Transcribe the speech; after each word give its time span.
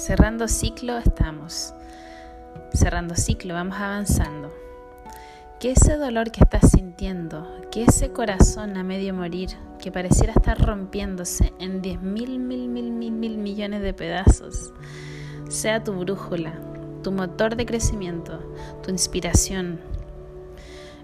Cerrando 0.00 0.48
ciclo 0.48 0.96
estamos. 0.96 1.74
Cerrando 2.72 3.14
ciclo, 3.16 3.52
vamos 3.52 3.76
avanzando. 3.76 4.50
Que 5.60 5.72
ese 5.72 5.98
dolor 5.98 6.30
que 6.30 6.42
estás 6.42 6.70
sintiendo, 6.70 7.46
que 7.70 7.84
ese 7.84 8.10
corazón 8.10 8.78
a 8.78 8.82
medio 8.82 9.12
morir, 9.12 9.50
que 9.78 9.92
pareciera 9.92 10.32
estar 10.32 10.58
rompiéndose 10.58 11.52
en 11.58 11.82
10 11.82 12.00
mil, 12.00 12.38
mil, 12.38 12.66
mil, 12.68 12.90
mil, 12.90 13.12
mil 13.12 13.36
millones 13.36 13.82
de 13.82 13.92
pedazos, 13.92 14.72
sea 15.50 15.84
tu 15.84 15.92
brújula, 15.92 16.54
tu 17.02 17.12
motor 17.12 17.54
de 17.54 17.66
crecimiento, 17.66 18.40
tu 18.82 18.90
inspiración. 18.90 19.80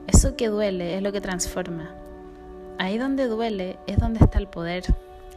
Eso 0.06 0.36
que 0.36 0.48
duele 0.48 0.96
es 0.96 1.02
lo 1.02 1.12
que 1.12 1.20
transforma. 1.20 1.94
Ahí 2.78 2.96
donde 2.96 3.26
duele 3.26 3.78
es 3.86 3.98
donde 3.98 4.24
está 4.24 4.38
el 4.38 4.48
poder, 4.48 4.84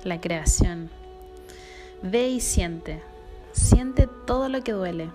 la 0.06 0.22
creación. 0.22 0.90
Ve 2.02 2.30
y 2.30 2.40
siente. 2.40 3.04
Siente 3.52 4.08
todo 4.26 4.50
lo 4.50 4.62
que 4.64 4.74
duele. 4.74 5.10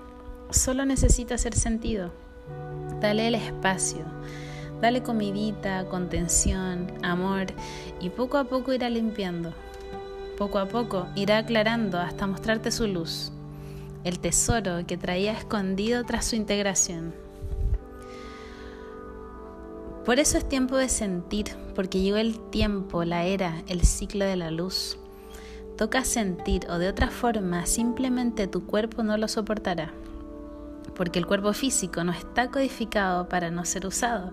Solo 0.51 0.85
necesita 0.85 1.39
ser 1.39 1.55
sentido. 1.55 2.13
Dale 3.01 3.29
el 3.29 3.35
espacio. 3.35 4.05
Dale 4.81 5.03
comidita, 5.03 5.87
contención, 5.89 6.93
amor 7.03 7.47
y 8.01 8.11
poco 8.11 8.37
a 8.37 8.45
poco 8.45 8.73
irá 8.73 8.91
limpiando. 8.91 9.53
Poco 10.37 10.59
a 10.59 10.67
poco 10.67 11.07
irá 11.15 11.39
aclarando 11.39 11.99
hasta 11.99 12.27
mostrarte 12.27 12.73
su 12.73 12.87
luz, 12.89 13.31
el 14.03 14.19
tesoro 14.19 14.85
que 14.87 14.97
traía 14.97 15.33
escondido 15.33 16.05
tras 16.05 16.25
su 16.27 16.37
integración. 16.37 17.15
Por 20.05 20.19
eso 20.19 20.37
es 20.37 20.47
tiempo 20.47 20.77
de 20.77 20.91
sentir, 20.91 21.47
porque 21.75 22.01
llegó 22.01 22.19
el 22.19 22.39
tiempo, 22.51 23.05
la 23.05 23.25
era, 23.25 23.63
el 23.69 23.87
ciclo 23.87 24.27
de 24.27 24.37
la 24.37 24.51
luz. 24.51 24.99
Toca 25.77 26.05
sentir 26.05 26.67
o 26.71 26.79
de 26.79 26.89
otra 26.89 27.09
forma 27.09 27.67
simplemente 27.67 28.47
tu 28.47 28.65
cuerpo 28.65 29.03
no 29.03 29.17
lo 29.17 29.27
soportará, 29.27 29.93
porque 30.95 31.19
el 31.19 31.27
cuerpo 31.27 31.53
físico 31.53 32.05
no 32.05 32.13
está 32.13 32.49
codificado 32.49 33.29
para 33.29 33.51
no 33.51 33.65
ser 33.65 33.87
usado. 33.87 34.33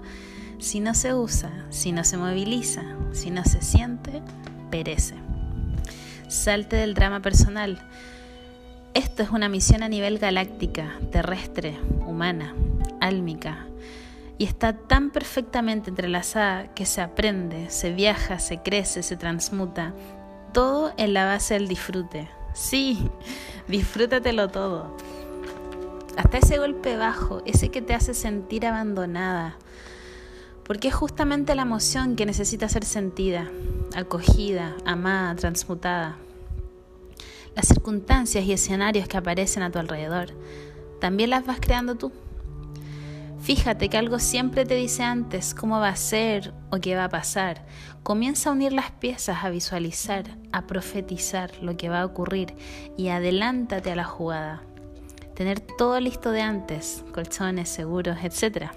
Si 0.60 0.80
no 0.80 0.94
se 0.94 1.16
usa, 1.16 1.66
si 1.72 1.92
no 1.92 2.04
se 2.04 2.18
moviliza, 2.18 2.84
si 3.12 3.32
no 3.32 3.44
se 3.44 3.62
siente, 3.62 4.22
perece. 4.70 5.16
Salte 6.28 6.76
del 6.76 6.94
drama 6.94 7.22
personal. 7.22 7.82
Esto 8.94 9.24
es 9.24 9.32
una 9.32 9.50
misión 9.50 9.82
a 9.82 9.90
nivel 9.90 10.20
galáctica, 10.20 11.00
terrestre, 11.12 11.80
humana, 12.06 12.54
álmica, 13.00 13.66
y 14.38 14.44
está 14.44 14.74
tan 14.74 15.10
perfectamente 15.12 15.90
entrelazada 15.90 16.74
que 16.74 16.86
se 16.86 17.02
aprende, 17.02 17.70
se 17.70 17.94
viaja, 17.94 18.38
se 18.38 18.60
crece, 18.62 19.02
se 19.02 19.18
transmuta, 19.18 19.94
todo 20.52 20.94
en 20.98 21.14
la 21.14 21.26
base 21.26 21.54
del 21.56 21.68
disfrute. 21.68 22.30
Sí, 22.54 23.10
disfrútatelo 23.68 24.50
todo. 24.50 24.96
Hasta 26.18 26.40
ese 26.40 26.58
golpe 26.58 26.98
bajo, 26.98 27.42
ese 27.46 27.70
que 27.70 27.82
te 27.82 27.94
hace 27.94 28.14
sentir 28.14 28.66
abandonada. 28.66 29.56
Porque 30.66 30.90
es 30.90 30.94
justamente 30.94 31.56
la 31.56 31.64
emoción 31.64 32.16
que 32.16 32.26
necesita 32.26 32.70
ser 32.70 32.86
sentida, 32.86 33.50
acogida, 33.96 34.76
amada, 34.86 35.36
transmutada. 35.36 36.18
Las 37.56 37.68
circunstancias 37.68 38.46
y 38.46 38.54
escenarios 38.54 39.08
que 39.08 39.18
aparecen 39.18 39.64
a 39.64 39.72
tu 39.72 39.80
alrededor, 39.80 40.30
también 41.00 41.30
las 41.30 41.46
vas 41.46 41.60
creando 41.60 41.96
tú. 41.96 42.12
Fíjate 43.42 43.90
que 43.90 43.98
algo 43.98 44.20
siempre 44.20 44.66
te 44.66 44.76
dice 44.76 45.02
antes 45.02 45.56
cómo 45.56 45.80
va 45.80 45.90
a 45.90 45.96
ser 45.96 46.54
o 46.70 46.78
qué 46.78 46.96
va 46.96 47.06
a 47.06 47.10
pasar. 47.10 47.66
Comienza 48.04 48.50
a 48.50 48.54
unir 48.54 48.72
las 48.72 48.92
piezas, 48.92 49.44
a 49.44 49.50
visualizar, 49.50 50.26
a 50.52 50.68
profetizar 50.68 51.52
lo 51.62 51.76
que 51.76 51.90
va 51.90 52.02
a 52.02 52.06
ocurrir 52.06 52.54
y 52.98 53.10
adelántate 53.10 53.92
a 53.92 53.96
la 53.96 54.04
jugada. 54.04 54.62
Tener 55.34 55.60
todo 55.60 56.00
listo 56.00 56.32
de 56.32 56.42
antes, 56.42 57.04
colchones, 57.14 57.68
seguros, 57.68 58.18
etc. 58.24 58.68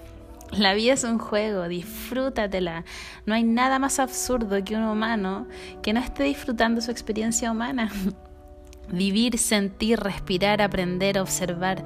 La 0.52 0.72
vida 0.72 0.94
es 0.94 1.04
un 1.04 1.18
juego, 1.18 1.68
disfrútatela. 1.68 2.84
No 3.26 3.34
hay 3.34 3.42
nada 3.42 3.78
más 3.78 3.98
absurdo 3.98 4.64
que 4.64 4.76
un 4.76 4.84
humano 4.84 5.46
que 5.82 5.92
no 5.92 6.00
esté 6.00 6.22
disfrutando 6.22 6.80
su 6.80 6.90
experiencia 6.90 7.50
humana. 7.50 7.90
Vivir, 8.92 9.38
sentir, 9.38 9.98
respirar, 9.98 10.62
aprender, 10.62 11.18
observar, 11.18 11.82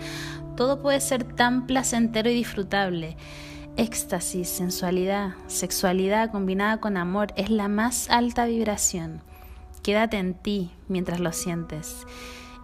todo 0.59 0.81
puede 0.81 1.01
ser 1.01 1.23
tan 1.23 1.69
placentero 1.69 2.29
y 2.29 2.35
disfrutable. 2.35 3.17
Éxtasis, 3.77 4.49
sensualidad, 4.49 5.35
sexualidad 5.47 6.33
combinada 6.33 6.79
con 6.81 6.97
amor 6.97 7.29
es 7.37 7.49
la 7.49 7.69
más 7.69 8.11
alta 8.11 8.45
vibración. 8.45 9.23
Quédate 9.85 10.17
en 10.17 10.35
ti 10.35 10.73
mientras 10.89 11.21
lo 11.21 11.31
sientes 11.31 12.05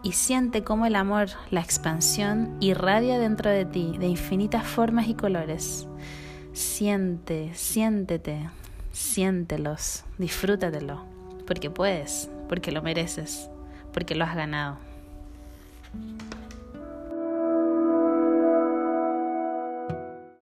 y 0.02 0.10
siente 0.10 0.64
cómo 0.64 0.86
el 0.86 0.96
amor, 0.96 1.28
la 1.52 1.60
expansión, 1.60 2.56
irradia 2.58 3.20
dentro 3.20 3.48
de 3.48 3.64
ti 3.64 3.94
de 3.96 4.08
infinitas 4.08 4.66
formas 4.66 5.06
y 5.06 5.14
colores. 5.14 5.86
Siente, 6.52 7.52
siéntete, 7.54 8.50
siéntelos, 8.90 10.02
disfrútatelo, 10.18 11.04
porque 11.46 11.70
puedes, 11.70 12.28
porque 12.48 12.72
lo 12.72 12.82
mereces, 12.82 13.48
porque 13.92 14.16
lo 14.16 14.24
has 14.24 14.34
ganado. 14.34 14.78